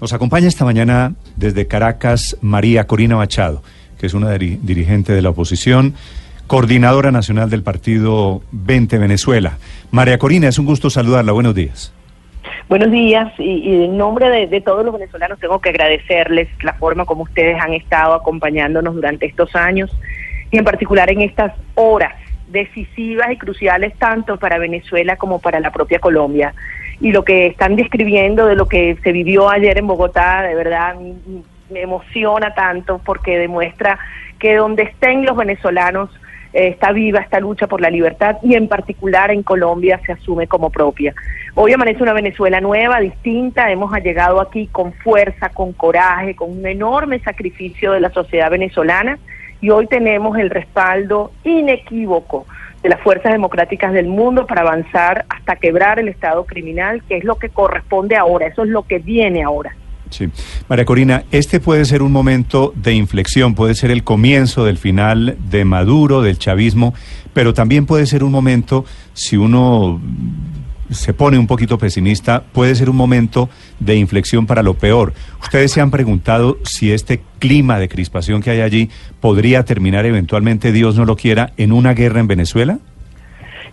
Nos 0.00 0.14
acompaña 0.14 0.48
esta 0.48 0.64
mañana 0.64 1.12
desde 1.36 1.66
Caracas 1.66 2.38
María 2.40 2.86
Corina 2.86 3.16
Machado, 3.16 3.62
que 3.98 4.06
es 4.06 4.14
una 4.14 4.30
dirigente 4.30 5.12
de 5.12 5.20
la 5.20 5.28
oposición, 5.28 5.94
coordinadora 6.46 7.12
nacional 7.12 7.50
del 7.50 7.62
partido 7.62 8.40
20 8.52 8.96
Venezuela. 8.96 9.58
María 9.90 10.16
Corina, 10.16 10.48
es 10.48 10.58
un 10.58 10.64
gusto 10.64 10.88
saludarla. 10.88 11.32
Buenos 11.32 11.54
días. 11.54 11.92
Buenos 12.70 12.90
días 12.90 13.30
y, 13.38 13.84
en 13.84 13.98
nombre 13.98 14.30
de, 14.30 14.46
de, 14.46 14.62
todos 14.62 14.86
los 14.86 14.94
venezolanos 14.94 15.38
tengo 15.38 15.60
que 15.60 15.68
agradecerles 15.68 16.48
la 16.62 16.72
forma 16.72 17.04
como 17.04 17.24
ustedes 17.24 17.60
han 17.60 17.74
estado 17.74 18.14
acompañándonos 18.14 18.94
durante 18.94 19.26
estos 19.26 19.54
años 19.54 19.90
y 20.50 20.56
en 20.56 20.64
particular 20.64 21.10
en 21.10 21.20
estas 21.20 21.52
horas 21.74 22.14
decisivas 22.48 23.32
y 23.32 23.36
cruciales 23.36 23.92
tanto 23.98 24.38
para 24.38 24.56
Venezuela 24.56 25.16
como 25.16 25.40
para 25.40 25.60
la 25.60 25.70
propia 25.70 25.98
Colombia 25.98 26.54
y 27.00 27.12
lo 27.12 27.24
que 27.24 27.46
están 27.46 27.76
describiendo 27.76 28.46
de 28.46 28.54
lo 28.54 28.66
que 28.66 28.96
se 29.02 29.12
vivió 29.12 29.48
ayer 29.48 29.78
en 29.78 29.86
Bogotá, 29.86 30.42
de 30.42 30.54
verdad 30.54 30.96
me 31.70 31.82
emociona 31.82 32.54
tanto 32.54 33.00
porque 33.04 33.38
demuestra 33.38 33.98
que 34.38 34.56
donde 34.56 34.82
estén 34.84 35.24
los 35.24 35.36
venezolanos 35.36 36.10
eh, 36.52 36.68
está 36.68 36.92
viva 36.92 37.20
esta 37.20 37.40
lucha 37.40 37.66
por 37.66 37.80
la 37.80 37.90
libertad 37.90 38.36
y 38.42 38.54
en 38.54 38.68
particular 38.68 39.30
en 39.30 39.42
Colombia 39.42 40.00
se 40.04 40.12
asume 40.12 40.46
como 40.46 40.70
propia. 40.70 41.14
Hoy 41.54 41.72
amanece 41.72 42.02
una 42.02 42.12
Venezuela 42.12 42.60
nueva, 42.60 43.00
distinta, 43.00 43.70
hemos 43.70 43.92
llegado 44.02 44.40
aquí 44.40 44.66
con 44.66 44.92
fuerza, 44.92 45.48
con 45.50 45.72
coraje, 45.72 46.34
con 46.34 46.50
un 46.50 46.66
enorme 46.66 47.20
sacrificio 47.20 47.92
de 47.92 48.00
la 48.00 48.10
sociedad 48.10 48.50
venezolana 48.50 49.18
y 49.60 49.70
hoy 49.70 49.86
tenemos 49.86 50.38
el 50.38 50.50
respaldo 50.50 51.32
inequívoco 51.44 52.46
de 52.82 52.88
las 52.88 53.00
fuerzas 53.00 53.32
democráticas 53.32 53.92
del 53.92 54.06
mundo 54.06 54.46
para 54.46 54.62
avanzar 54.62 55.26
hasta 55.28 55.56
quebrar 55.56 55.98
el 55.98 56.08
Estado 56.08 56.44
criminal, 56.44 57.02
que 57.08 57.16
es 57.16 57.24
lo 57.24 57.36
que 57.36 57.50
corresponde 57.50 58.16
ahora, 58.16 58.46
eso 58.46 58.62
es 58.62 58.68
lo 58.70 58.82
que 58.82 58.98
viene 58.98 59.42
ahora. 59.42 59.74
Sí. 60.10 60.28
María 60.68 60.84
Corina, 60.84 61.24
este 61.30 61.60
puede 61.60 61.84
ser 61.84 62.02
un 62.02 62.10
momento 62.10 62.72
de 62.74 62.94
inflexión, 62.94 63.54
puede 63.54 63.74
ser 63.74 63.90
el 63.92 64.02
comienzo 64.02 64.64
del 64.64 64.76
final 64.76 65.36
de 65.50 65.64
Maduro, 65.64 66.20
del 66.20 66.38
chavismo, 66.38 66.94
pero 67.32 67.54
también 67.54 67.86
puede 67.86 68.06
ser 68.06 68.24
un 68.24 68.32
momento, 68.32 68.84
si 69.12 69.36
uno 69.36 70.00
se 70.90 71.14
pone 71.14 71.38
un 71.38 71.46
poquito 71.46 71.78
pesimista, 71.78 72.42
puede 72.52 72.74
ser 72.74 72.90
un 72.90 72.96
momento 72.96 73.48
de 73.78 73.96
inflexión 73.96 74.46
para 74.46 74.62
lo 74.62 74.74
peor. 74.74 75.12
¿Ustedes 75.42 75.72
se 75.72 75.80
han 75.80 75.90
preguntado 75.90 76.58
si 76.64 76.92
este 76.92 77.22
clima 77.38 77.78
de 77.78 77.88
crispación 77.88 78.42
que 78.42 78.50
hay 78.50 78.60
allí 78.60 78.90
podría 79.20 79.64
terminar 79.64 80.06
eventualmente, 80.06 80.72
Dios 80.72 80.96
no 80.96 81.04
lo 81.04 81.16
quiera, 81.16 81.52
en 81.56 81.72
una 81.72 81.94
guerra 81.94 82.20
en 82.20 82.26
Venezuela? 82.26 82.78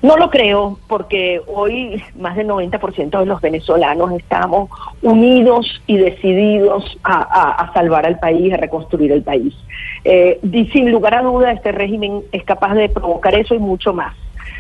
No 0.02 0.16
lo 0.16 0.30
creo, 0.30 0.78
porque 0.88 1.42
hoy 1.48 2.04
más 2.20 2.36
del 2.36 2.48
90% 2.48 3.20
de 3.20 3.26
los 3.26 3.42
venezolanos 3.42 4.12
estamos 4.12 4.70
unidos 5.02 5.82
y 5.88 5.98
decididos 5.98 7.00
a, 7.04 7.72
salvar 7.74 8.06
al 8.06 8.20
país, 8.20 8.54
a 8.54 8.58
reconstruir 8.58 9.12
el 9.12 9.24
país. 9.24 9.56
Eh, 10.04 10.40
y 10.44 10.66
sin 10.68 10.92
lugar 10.92 11.16
a 11.16 11.24
duda, 11.24 11.52
este 11.52 11.72
régimen 11.72 12.22
es 12.32 12.44
capaz 12.44 12.76
de 12.76 12.90
provocar 12.90 13.34
eso 13.34 13.56
y 13.56 13.60
mucho 13.60 13.92
más. 13.92 14.16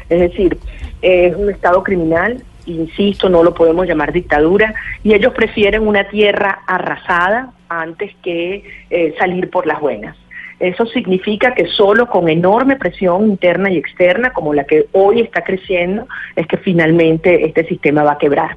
Es 0.09 0.19
decir, 0.19 0.57
es 1.01 1.35
un 1.35 1.49
Estado 1.49 1.83
criminal, 1.83 2.43
insisto, 2.65 3.29
no 3.29 3.43
lo 3.43 3.53
podemos 3.53 3.87
llamar 3.87 4.11
dictadura, 4.11 4.73
y 5.03 5.13
ellos 5.13 5.33
prefieren 5.33 5.87
una 5.87 6.05
tierra 6.05 6.59
arrasada 6.67 7.51
antes 7.69 8.15
que 8.23 8.63
eh, 8.89 9.15
salir 9.19 9.49
por 9.49 9.67
las 9.67 9.79
buenas. 9.79 10.15
Eso 10.59 10.87
significa 10.87 11.53
que 11.53 11.67
solo 11.67 12.07
con 12.07 12.29
enorme 12.29 12.77
presión 12.77 13.27
interna 13.27 13.69
y 13.69 13.77
externa, 13.77 14.31
como 14.31 14.53
la 14.53 14.63
que 14.63 14.87
hoy 14.91 15.21
está 15.21 15.43
creciendo, 15.43 16.07
es 16.35 16.47
que 16.47 16.57
finalmente 16.57 17.45
este 17.45 17.65
sistema 17.65 18.03
va 18.03 18.13
a 18.13 18.17
quebrar. 18.17 18.55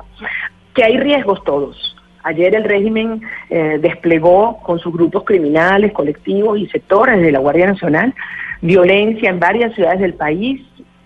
Que 0.75 0.85
hay 0.85 0.97
riesgos 0.97 1.45
todos. 1.45 1.97
Ayer 2.23 2.55
el 2.55 2.65
régimen 2.65 3.23
eh, 3.51 3.79
desplegó 3.81 4.59
con 4.63 4.79
sus 4.79 4.93
grupos 4.93 5.25
criminales, 5.25 5.93
colectivos 5.93 6.59
y 6.59 6.67
sectores 6.69 7.21
de 7.21 7.33
la 7.33 7.39
Guardia 7.39 7.67
Nacional 7.67 8.15
violencia 8.63 9.31
en 9.31 9.41
varias 9.41 9.75
ciudades 9.75 10.01
del 10.01 10.15
país, 10.15 10.61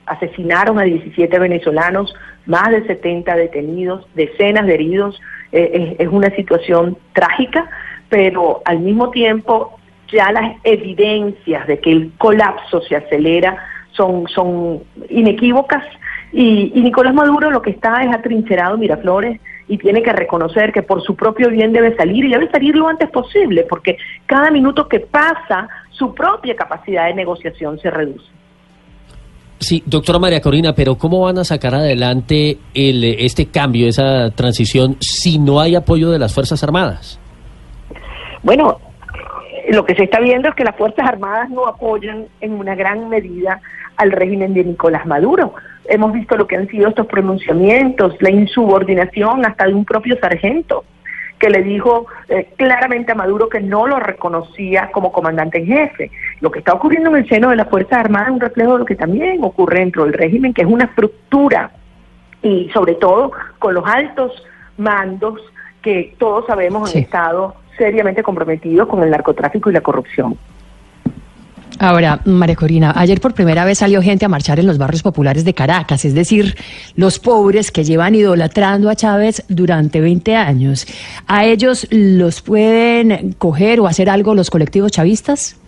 asesinaron 0.06 0.78
a 0.78 0.82
17 0.82 1.38
venezolanos, 1.38 2.14
más 2.46 2.70
de 2.70 2.86
70 2.86 3.34
detenidos, 3.36 4.06
decenas 4.14 4.66
de 4.66 4.74
heridos. 4.74 5.20
Eh, 5.52 5.96
es, 6.00 6.08
una 6.08 6.30
situación 6.30 6.98
trágica, 7.12 7.70
pero 8.08 8.60
al 8.64 8.80
mismo 8.80 9.10
tiempo 9.10 9.78
ya 10.08 10.32
las 10.32 10.56
evidencias 10.64 11.66
de 11.68 11.78
que 11.78 11.92
el 11.92 12.12
colapso 12.18 12.80
se 12.82 12.96
acelera 12.96 13.56
son, 13.92 14.26
son 14.26 14.82
inequívocas 15.08 15.84
y, 16.32 16.72
y, 16.74 16.82
Nicolás 16.82 17.14
Maduro 17.14 17.52
lo 17.52 17.62
que 17.62 17.70
está 17.70 18.02
es 18.02 18.12
atrincherado 18.12 18.76
Miraflores 18.76 19.40
y 19.68 19.78
tiene 19.78 20.02
que 20.02 20.12
reconocer 20.12 20.72
que 20.72 20.82
por 20.82 21.02
su 21.02 21.14
propio 21.14 21.48
bien 21.50 21.72
debe 21.72 21.96
salir 21.96 22.24
y 22.24 22.30
debe 22.32 22.50
salir 22.50 22.76
lo 22.76 22.88
antes 22.88 23.08
posible 23.10 23.64
porque 23.68 23.96
cada 24.26 24.50
minuto 24.50 24.88
que 24.88 24.98
pasa 24.98 25.68
su 25.90 26.12
propia 26.14 26.56
capacidad 26.56 27.06
de 27.06 27.14
negociación 27.14 27.78
se 27.78 27.90
reduce. 27.90 28.26
Sí, 29.64 29.82
doctora 29.86 30.18
María 30.18 30.42
Corina, 30.42 30.74
pero 30.74 30.96
¿cómo 30.96 31.22
van 31.22 31.38
a 31.38 31.44
sacar 31.44 31.74
adelante 31.74 32.58
el, 32.74 33.02
este 33.02 33.46
cambio, 33.46 33.88
esa 33.88 34.30
transición, 34.32 34.98
si 35.00 35.38
no 35.38 35.58
hay 35.58 35.74
apoyo 35.74 36.10
de 36.10 36.18
las 36.18 36.34
Fuerzas 36.34 36.62
Armadas? 36.62 37.18
Bueno, 38.42 38.78
lo 39.70 39.86
que 39.86 39.94
se 39.94 40.04
está 40.04 40.20
viendo 40.20 40.50
es 40.50 40.54
que 40.54 40.64
las 40.64 40.76
Fuerzas 40.76 41.08
Armadas 41.08 41.48
no 41.48 41.66
apoyan 41.66 42.26
en 42.42 42.52
una 42.52 42.74
gran 42.74 43.08
medida 43.08 43.62
al 43.96 44.12
régimen 44.12 44.52
de 44.52 44.64
Nicolás 44.64 45.06
Maduro. 45.06 45.54
Hemos 45.86 46.12
visto 46.12 46.36
lo 46.36 46.46
que 46.46 46.56
han 46.56 46.68
sido 46.68 46.90
estos 46.90 47.06
pronunciamientos, 47.06 48.16
la 48.20 48.30
insubordinación 48.30 49.46
hasta 49.46 49.64
de 49.64 49.72
un 49.72 49.86
propio 49.86 50.18
sargento 50.20 50.84
que 51.44 51.50
le 51.50 51.62
dijo 51.62 52.06
eh, 52.30 52.54
claramente 52.56 53.12
a 53.12 53.14
Maduro 53.14 53.50
que 53.50 53.60
no 53.60 53.86
lo 53.86 54.00
reconocía 54.00 54.90
como 54.90 55.12
comandante 55.12 55.58
en 55.58 55.66
jefe. 55.66 56.10
Lo 56.40 56.50
que 56.50 56.60
está 56.60 56.72
ocurriendo 56.72 57.10
en 57.10 57.16
el 57.16 57.28
seno 57.28 57.50
de 57.50 57.56
las 57.56 57.68
Fuerzas 57.68 57.98
Armadas 57.98 58.28
es 58.28 58.32
un 58.32 58.40
reflejo 58.40 58.72
de 58.72 58.78
lo 58.78 58.84
que 58.86 58.94
también 58.94 59.44
ocurre 59.44 59.80
dentro 59.80 60.04
del 60.04 60.14
régimen, 60.14 60.54
que 60.54 60.62
es 60.62 60.68
una 60.68 60.84
estructura 60.84 61.70
y 62.40 62.70
sobre 62.72 62.94
todo 62.94 63.32
con 63.58 63.74
los 63.74 63.84
altos 63.86 64.32
mandos 64.78 65.38
que 65.82 66.14
todos 66.18 66.46
sabemos 66.46 66.90
han 66.90 67.02
estado 67.02 67.56
seriamente 67.76 68.22
comprometidos 68.22 68.88
con 68.88 69.02
el 69.02 69.10
narcotráfico 69.10 69.68
y 69.68 69.74
la 69.74 69.82
corrupción. 69.82 70.38
Ahora, 71.80 72.20
María 72.24 72.54
Corina, 72.54 72.92
ayer 72.94 73.20
por 73.20 73.34
primera 73.34 73.64
vez 73.64 73.78
salió 73.78 74.00
gente 74.00 74.24
a 74.24 74.28
marchar 74.28 74.60
en 74.60 74.66
los 74.66 74.78
barrios 74.78 75.02
populares 75.02 75.44
de 75.44 75.54
Caracas, 75.54 76.04
es 76.04 76.14
decir, 76.14 76.54
los 76.96 77.18
pobres 77.18 77.72
que 77.72 77.82
llevan 77.82 78.14
idolatrando 78.14 78.90
a 78.90 78.94
Chávez 78.94 79.44
durante 79.48 80.00
20 80.00 80.36
años. 80.36 80.86
¿A 81.26 81.44
ellos 81.44 81.88
los 81.90 82.42
pueden 82.42 83.32
coger 83.32 83.80
o 83.80 83.88
hacer 83.88 84.08
algo 84.08 84.34
los 84.34 84.50
colectivos 84.50 84.92
chavistas? 84.92 85.60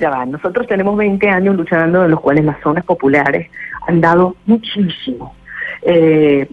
Ya 0.00 0.10
va, 0.10 0.26
nosotros 0.26 0.66
tenemos 0.66 0.96
20 0.96 1.28
años 1.28 1.54
luchando, 1.54 2.04
en 2.04 2.10
los 2.10 2.20
cuales 2.20 2.44
las 2.44 2.60
zonas 2.60 2.84
populares 2.84 3.48
han 3.86 4.00
dado 4.00 4.34
muchísimo. 4.46 5.34
Eh, 5.82 6.48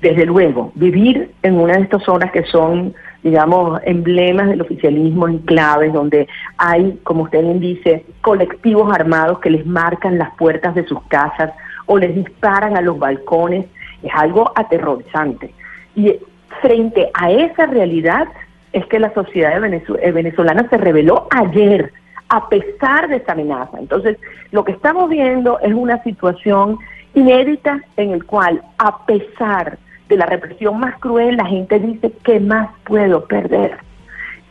desde 0.00 0.24
luego, 0.24 0.72
vivir 0.74 1.30
en 1.42 1.58
una 1.58 1.74
de 1.74 1.82
estas 1.82 2.04
zonas 2.04 2.32
que 2.32 2.44
son 2.44 2.94
digamos, 3.22 3.80
emblemas 3.84 4.48
del 4.48 4.62
oficialismo 4.62 5.28
en 5.28 5.38
claves 5.38 5.92
donde 5.92 6.28
hay, 6.56 6.98
como 7.02 7.24
usted 7.24 7.42
bien 7.42 7.60
dice, 7.60 8.04
colectivos 8.20 8.94
armados 8.94 9.40
que 9.40 9.50
les 9.50 9.66
marcan 9.66 10.18
las 10.18 10.34
puertas 10.36 10.74
de 10.74 10.86
sus 10.86 11.02
casas 11.04 11.52
o 11.86 11.98
les 11.98 12.14
disparan 12.14 12.76
a 12.76 12.80
los 12.80 12.98
balcones, 12.98 13.66
es 14.02 14.12
algo 14.14 14.52
aterrorizante. 14.54 15.52
Y 15.96 16.16
frente 16.60 17.10
a 17.14 17.30
esa 17.30 17.66
realidad 17.66 18.28
es 18.72 18.86
que 18.86 19.00
la 19.00 19.12
sociedad 19.14 19.52
eh, 19.64 20.12
venezolana 20.12 20.68
se 20.68 20.78
reveló 20.78 21.26
ayer, 21.30 21.92
a 22.28 22.48
pesar 22.48 23.08
de 23.08 23.16
esa 23.16 23.32
amenaza. 23.32 23.78
Entonces, 23.78 24.18
lo 24.52 24.64
que 24.64 24.72
estamos 24.72 25.08
viendo 25.08 25.58
es 25.60 25.72
una 25.72 26.02
situación 26.02 26.78
inédita 27.14 27.80
en 27.96 28.10
el 28.10 28.24
cual, 28.24 28.62
a 28.76 29.06
pesar 29.06 29.78
de 30.08 30.16
la 30.16 30.26
represión 30.26 30.80
más 30.80 30.98
cruel, 30.98 31.36
la 31.36 31.46
gente 31.46 31.78
dice, 31.78 32.12
¿qué 32.24 32.40
más 32.40 32.70
puedo 32.84 33.24
perder? 33.26 33.76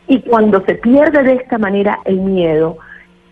Y 0.06 0.20
cuando 0.22 0.64
se 0.64 0.74
pierde 0.74 1.22
de 1.22 1.34
esta 1.34 1.58
manera 1.58 1.98
el 2.04 2.20
miedo, 2.20 2.78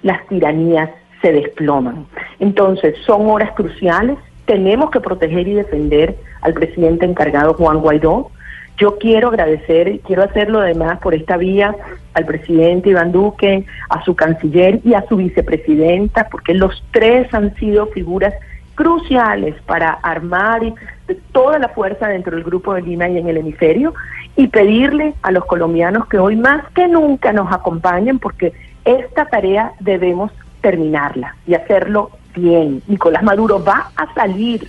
las 0.02 0.26
tiranías 0.28 0.90
se 1.22 1.32
desploman. 1.32 2.06
Entonces, 2.38 2.96
son 3.06 3.30
horas 3.30 3.52
cruciales, 3.52 4.18
tenemos 4.44 4.90
que 4.90 5.00
proteger 5.00 5.48
y 5.48 5.54
defender 5.54 6.16
al 6.42 6.54
presidente 6.54 7.06
encargado 7.06 7.54
Juan 7.54 7.80
Guaidó. 7.80 8.30
Yo 8.76 8.98
quiero 8.98 9.28
agradecer, 9.28 10.00
quiero 10.00 10.22
hacerlo 10.22 10.60
además 10.60 10.98
por 10.98 11.14
esta 11.14 11.38
vía 11.38 11.74
al 12.12 12.26
presidente 12.26 12.90
Iván 12.90 13.10
Duque, 13.10 13.64
a 13.88 14.04
su 14.04 14.14
canciller 14.14 14.80
y 14.84 14.94
a 14.94 15.06
su 15.08 15.16
vicepresidenta, 15.16 16.28
porque 16.30 16.52
los 16.54 16.84
tres 16.92 17.32
han 17.32 17.54
sido 17.56 17.86
figuras 17.86 18.34
cruciales 18.76 19.56
para 19.62 19.90
armar 19.90 20.62
toda 21.32 21.58
la 21.58 21.70
fuerza 21.70 22.06
dentro 22.06 22.36
del 22.36 22.44
Grupo 22.44 22.74
de 22.74 22.82
Lima 22.82 23.08
y 23.08 23.18
en 23.18 23.28
el 23.28 23.38
hemisferio 23.38 23.94
y 24.36 24.46
pedirle 24.46 25.14
a 25.22 25.32
los 25.32 25.44
colombianos 25.46 26.06
que 26.06 26.18
hoy 26.18 26.36
más 26.36 26.62
que 26.72 26.86
nunca 26.86 27.32
nos 27.32 27.52
acompañen 27.52 28.20
porque 28.20 28.52
esta 28.84 29.26
tarea 29.26 29.72
debemos 29.80 30.30
terminarla 30.60 31.34
y 31.46 31.54
hacerlo 31.54 32.10
bien. 32.34 32.82
Nicolás 32.86 33.22
Maduro 33.22 33.64
va 33.64 33.90
a 33.96 34.14
salir 34.14 34.68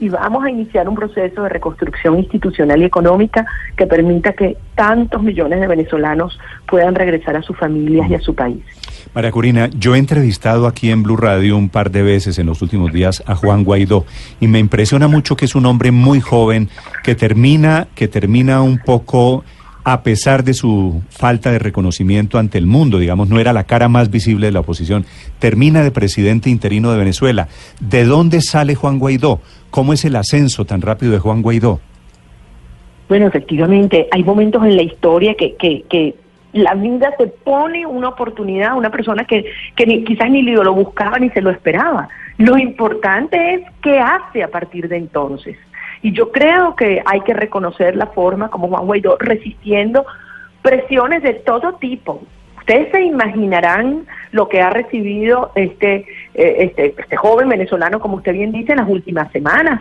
y 0.00 0.08
vamos 0.08 0.44
a 0.44 0.50
iniciar 0.50 0.88
un 0.88 0.94
proceso 0.94 1.42
de 1.42 1.48
reconstrucción 1.48 2.18
institucional 2.18 2.80
y 2.80 2.84
económica 2.84 3.44
que 3.76 3.86
permita 3.86 4.32
que 4.32 4.56
tantos 4.74 5.22
millones 5.22 5.60
de 5.60 5.66
venezolanos 5.66 6.38
puedan 6.66 6.94
regresar 6.94 7.36
a 7.36 7.42
sus 7.42 7.56
familias 7.56 8.08
y 8.08 8.14
a 8.14 8.20
su 8.20 8.34
país. 8.34 8.62
María 9.14 9.30
Corina, 9.30 9.70
yo 9.78 9.94
he 9.94 9.98
entrevistado 9.98 10.66
aquí 10.66 10.90
en 10.90 11.02
Blue 11.02 11.16
Radio 11.16 11.56
un 11.56 11.68
par 11.68 11.90
de 11.90 12.02
veces 12.02 12.38
en 12.38 12.46
los 12.46 12.62
últimos 12.62 12.92
días 12.92 13.22
a 13.26 13.34
Juan 13.34 13.64
Guaidó 13.64 14.04
y 14.40 14.48
me 14.48 14.58
impresiona 14.58 15.08
mucho 15.08 15.36
que 15.36 15.44
es 15.44 15.54
un 15.54 15.66
hombre 15.66 15.90
muy 15.90 16.20
joven 16.20 16.68
que 17.02 17.14
termina 17.14 17.88
que 17.94 18.08
termina 18.08 18.62
un 18.62 18.78
poco 18.78 19.44
a 19.84 20.02
pesar 20.02 20.44
de 20.44 20.52
su 20.52 21.02
falta 21.08 21.50
de 21.50 21.58
reconocimiento 21.58 22.38
ante 22.38 22.58
el 22.58 22.66
mundo, 22.66 22.98
digamos, 22.98 23.30
no 23.30 23.40
era 23.40 23.54
la 23.54 23.64
cara 23.64 23.88
más 23.88 24.10
visible 24.10 24.46
de 24.46 24.52
la 24.52 24.60
oposición, 24.60 25.06
termina 25.38 25.82
de 25.82 25.90
presidente 25.90 26.50
interino 26.50 26.92
de 26.92 26.98
Venezuela. 26.98 27.48
¿De 27.80 28.04
dónde 28.04 28.42
sale 28.42 28.74
Juan 28.74 28.98
Guaidó? 28.98 29.40
¿Cómo 29.70 29.94
es 29.94 30.04
el 30.04 30.16
ascenso 30.16 30.66
tan 30.66 30.82
rápido 30.82 31.12
de 31.12 31.20
Juan 31.20 31.40
Guaidó? 31.40 31.80
Bueno, 33.08 33.28
efectivamente, 33.28 34.08
hay 34.10 34.22
momentos 34.22 34.62
en 34.64 34.76
la 34.76 34.82
historia 34.82 35.34
que, 35.34 35.54
que, 35.54 35.84
que 35.88 36.14
la 36.52 36.74
vida 36.74 37.14
se 37.18 37.26
pone 37.26 37.86
una 37.86 38.08
oportunidad 38.08 38.70
a 38.70 38.74
una 38.74 38.90
persona 38.90 39.24
que, 39.24 39.44
que 39.76 39.86
ni, 39.86 40.04
quizás 40.04 40.30
ni 40.30 40.42
lo 40.42 40.74
buscaba 40.74 41.18
ni 41.18 41.30
se 41.30 41.42
lo 41.42 41.50
esperaba. 41.50 42.08
Lo 42.38 42.56
importante 42.56 43.54
es 43.54 43.62
qué 43.82 43.98
hace 43.98 44.42
a 44.42 44.48
partir 44.48 44.88
de 44.88 44.96
entonces. 44.96 45.56
Y 46.02 46.12
yo 46.12 46.30
creo 46.30 46.76
que 46.76 47.02
hay 47.04 47.20
que 47.22 47.34
reconocer 47.34 47.96
la 47.96 48.06
forma 48.06 48.48
como 48.50 48.68
Juan 48.68 48.86
Guaidó 48.86 49.16
resistiendo 49.18 50.06
presiones 50.62 51.22
de 51.22 51.34
todo 51.34 51.74
tipo. 51.74 52.22
Ustedes 52.58 52.92
se 52.92 53.02
imaginarán 53.02 54.06
lo 54.30 54.48
que 54.48 54.60
ha 54.60 54.70
recibido 54.70 55.52
este, 55.54 56.06
eh, 56.34 56.56
este, 56.58 56.94
este 56.96 57.16
joven 57.16 57.48
venezolano, 57.48 57.98
como 57.98 58.16
usted 58.16 58.32
bien 58.32 58.52
dice, 58.52 58.72
en 58.72 58.78
las 58.78 58.88
últimas 58.88 59.30
semanas. 59.32 59.80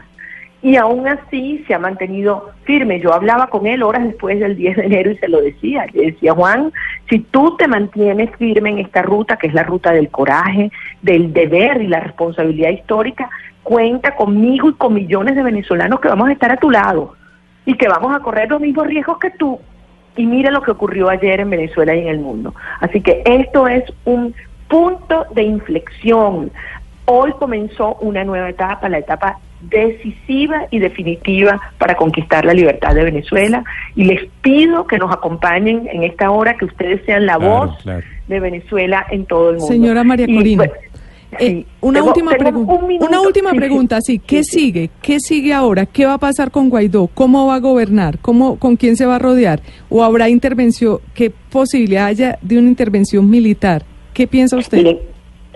Y 0.62 0.76
aún 0.76 1.08
así 1.08 1.64
se 1.68 1.76
ha 1.76 1.80
mantenido 1.80 2.50
firme. 2.64 3.00
Yo 3.00 3.14
hablaba 3.14 3.48
con 3.48 3.68
él 3.68 3.84
horas 3.84 4.04
después 4.04 4.40
del 4.40 4.56
10 4.56 4.78
de 4.78 4.86
enero 4.86 5.12
y 5.12 5.18
se 5.18 5.28
lo 5.28 5.40
decía. 5.40 5.86
Le 5.94 6.12
decía, 6.12 6.34
Juan, 6.34 6.74
si 7.10 7.20
tú 7.20 7.56
te 7.58 7.68
mantienes 7.68 8.32
firme 8.38 8.72
en 8.72 8.80
esta 8.80 9.04
ruta, 9.04 9.38
que 9.38 9.48
es 9.48 9.54
la 9.54 9.64
ruta 9.64 9.92
del 9.92 10.10
coraje, 10.10 10.72
del 11.02 11.32
deber 11.32 11.82
y 11.82 11.88
la 11.88 12.00
responsabilidad 12.00 12.72
histórica, 12.72 13.30
cuenta 13.62 14.16
conmigo 14.16 14.70
y 14.70 14.74
con 14.74 14.94
millones 14.94 15.36
de 15.36 15.44
venezolanos 15.44 16.00
que 16.00 16.08
vamos 16.08 16.30
a 16.30 16.32
estar 16.32 16.52
a 16.52 16.58
tu 16.58 16.72
lado 16.72 17.14
y 17.66 17.76
que 17.76 17.88
vamos 17.88 18.16
a 18.16 18.22
correr 18.22 18.50
los 18.50 18.62
mismos 18.62 18.88
riesgos 18.88 19.20
que 19.20 19.30
tú. 19.32 19.60
Y 20.16 20.26
mira 20.26 20.50
lo 20.50 20.64
que 20.64 20.72
ocurrió 20.72 21.10
ayer 21.10 21.42
en 21.42 21.52
Venezuela 21.52 21.96
y 21.96 22.00
en 22.00 22.08
el 22.08 22.20
mundo. 22.20 22.56
Así 22.80 23.02
que 23.02 23.22
esto 23.26 23.68
es 23.68 23.84
un 24.06 24.34
punto 24.68 25.26
de 25.36 25.44
inflexión. 25.44 26.52
Hoy 27.06 27.32
comenzó 27.34 27.96
una 27.96 28.24
nueva 28.24 28.50
etapa, 28.50 28.90
la 28.90 28.98
etapa 28.98 29.38
decisiva 29.62 30.68
y 30.72 30.80
definitiva 30.80 31.60
para 31.78 31.96
conquistar 31.96 32.46
la 32.46 32.54
libertad 32.54 32.94
de 32.94 33.04
Venezuela 33.04 33.64
y 33.96 34.06
les 34.06 34.30
pido 34.42 34.88
que 34.88 34.98
nos 34.98 35.12
acompañen 35.12 35.88
en 35.92 36.04
esta 36.04 36.32
hora, 36.32 36.58
que 36.58 36.66
ustedes 36.66 37.04
sean 37.06 37.26
la 37.26 37.38
voz 37.38 37.78
de 38.28 38.40
Venezuela 38.40 39.06
en 39.10 39.26
todo 39.26 39.50
el 39.50 39.58
mundo. 39.58 39.68
Señora 39.68 40.04
María 40.04 40.28
Corina. 40.28 40.66
Pues, 40.66 40.88
eh, 41.40 41.66
una, 41.82 42.04
última 42.04 42.32
pregunta, 42.32 43.06
una 43.06 43.22
última 43.22 43.52
pregunta, 43.52 44.00
sí, 44.00 44.18
¿qué 44.18 44.44
sigue? 44.46 44.90
¿Qué 45.02 45.20
sigue 45.20 45.54
ahora? 45.54 45.86
¿Qué 45.86 46.06
va 46.06 46.14
a 46.14 46.18
pasar 46.18 46.52
con 46.52 46.70
Guaidó? 46.70 47.08
¿Cómo 47.08 47.48
va 47.48 47.56
a 47.56 47.60
gobernar? 47.60 48.18
¿Cómo, 48.20 48.58
¿Con 48.58 48.78
quién 48.78 48.96
se 48.96 49.06
va 49.06 49.18
a 49.18 49.20
rodear? 49.20 49.62
¿O 49.90 50.04
habrá 50.04 50.30
intervención? 50.30 51.00
¿Qué 51.14 51.30
posibilidad 51.30 52.06
haya 52.06 52.40
de 52.42 52.58
una 52.58 52.70
intervención 52.70 53.30
militar? 53.30 53.84
¿Qué 54.14 54.26
piensa 54.26 54.56
usted? 54.56 54.98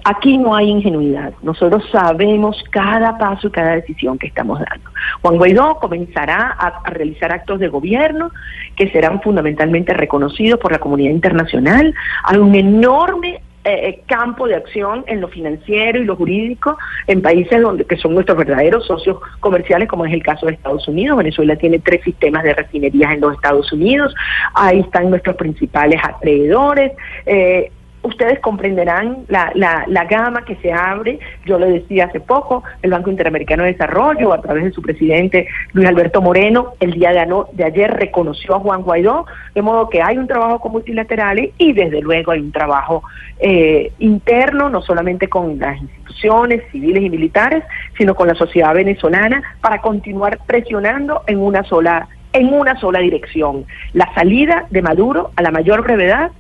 Aquí 0.04 0.38
no 0.38 0.56
hay 0.56 0.70
ingenuidad. 0.70 1.34
Nosotros 1.42 1.84
sabemos 1.92 2.64
cada 2.72 3.18
paso 3.18 3.48
y 3.48 3.52
cada 3.52 3.76
decisión 3.76 4.18
que 4.18 4.28
estamos 4.28 4.60
dando. 4.60 4.90
Juan 5.22 5.38
Guaidó 5.38 5.76
comenzará 5.80 6.56
a, 6.58 6.90
realizar 6.92 7.32
actos 7.32 7.60
de 7.60 7.68
gobierno 7.68 8.32
que 8.76 8.90
serán 8.92 9.22
fundamentalmente 9.22 9.94
reconocidos 9.94 10.60
por 10.60 10.72
la 10.72 10.80
comunidad 10.80 11.12
internacional. 11.12 11.94
Hay 12.24 12.38
un 12.38 12.56
enorme 12.56 13.42
eh, 13.64 13.90
eh, 13.90 14.04
campo 14.08 14.48
de 14.48 14.56
acción 14.56 15.04
en 15.06 15.22
lo 15.22 15.28
financiero 15.28 16.02
y 16.02 16.06
lo 16.06 16.16
jurídico 16.16 16.80
en 17.06 17.22
países 17.22 17.62
donde 17.62 17.86
que 17.86 17.96
son 17.96 18.16
nuestros 18.16 18.36
verdaderos 18.36 18.88
socios 18.88 19.20
comerciales, 19.40 19.88
como 19.88 20.04
es 20.04 20.14
el 20.14 20.24
caso 20.24 20.48
de 20.48 20.54
Estados 20.54 20.88
Unidos. 20.88 21.18
Venezuela 21.18 21.56
tiene 21.56 21.78
tres 21.78 22.04
sistemas 22.04 22.44
de 22.44 22.56
refinerías 22.56 23.14
en 23.14 23.22
los 23.22 23.36
Estados 23.36 23.72
Unidos. 23.72 24.16
Ahí 24.56 24.80
están 24.80 25.12
nuestros 25.12 25.36
principales 25.36 26.02
acreedores. 26.04 26.94
Eh, 27.28 27.72
ustedes 28.04 28.40
comprenderán 28.40 29.26
la, 29.28 29.52
la, 29.56 29.86
la, 29.88 30.06
gama 30.06 30.44
que 30.46 30.56
se 30.58 30.72
abre. 30.72 31.20
Yo 31.46 31.60
lo 31.60 31.68
decía 31.68 32.06
hace 32.06 32.20
poco, 32.20 32.64
el 32.82 32.92
Banco 32.92 33.12
Interamericano 33.12 33.64
de 33.64 33.74
Desarrollo, 33.74 34.34
a 34.34 34.42
través 34.42 34.64
de 34.64 34.72
su 34.72 34.82
presidente 34.82 35.48
Luis 35.74 35.88
Alberto 35.88 36.22
Moreno, 36.22 36.74
el 36.80 36.94
día 36.94 37.12
de, 37.12 37.28
de 37.54 37.64
ayer 37.64 37.92
reconoció 37.92 38.56
a 38.56 38.60
Juan 38.60 38.82
Guaidó, 38.82 39.26
de 39.54 39.62
modo 39.62 39.90
que 39.90 40.02
hay 40.02 40.18
un 40.18 40.28
trabajo 40.28 40.60
con 40.60 40.72
multilaterales 40.72 41.52
y 41.58 41.74
desde 41.74 42.02
luego 42.02 42.32
hay 42.32 42.40
un 42.40 42.52
trabajo 42.52 43.04
eh, 43.40 43.92
interno, 44.00 44.70
no 44.70 44.82
solamente 44.82 45.28
con 45.28 45.60
las 45.60 45.80
instituciones 45.80 46.64
civiles 46.72 47.04
y 47.04 47.10
militares, 47.10 47.64
sino 47.98 48.16
con 48.16 48.28
la 48.28 48.36
sociedad 48.36 48.74
venezolana 48.74 49.42
para 49.62 49.82
continuar 49.82 50.40
presionando 50.46 51.24
en 51.28 51.40
una 51.40 51.64
sola 51.64 52.08
en 52.34 52.54
una 52.54 52.80
sola 52.80 53.00
dirección, 53.00 53.66
la 53.92 54.14
salida 54.14 54.66
de 54.70 54.82
Maduro 54.82 55.32
a 55.36 55.42
la 55.42 55.52
mayor 55.52 55.84
brevedad 55.84 56.32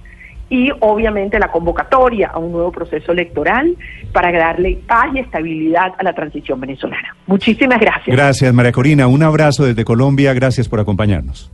y 0.51 0.69
obviamente 0.81 1.39
la 1.39 1.49
convocatoria 1.49 2.27
a 2.27 2.37
un 2.37 2.51
nuevo 2.51 2.73
proceso 2.73 3.13
electoral 3.13 3.73
para 4.11 4.33
darle 4.33 4.79
paz 4.85 5.07
y 5.15 5.19
estabilidad 5.19 5.93
a 5.97 6.03
la 6.03 6.13
transición 6.13 6.59
venezolana. 6.59 7.15
Muchísimas 7.25 7.79
gracias. 7.79 8.13
Gracias, 8.13 8.53
María 8.53 8.73
Corina. 8.73 9.07
Un 9.07 9.23
abrazo 9.23 9.63
desde 9.63 9.85
Colombia. 9.85 10.33
Gracias 10.33 10.67
por 10.67 10.81
acompañarnos. 10.81 11.49